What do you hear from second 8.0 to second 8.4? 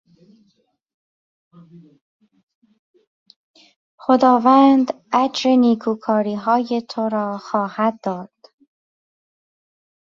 داد.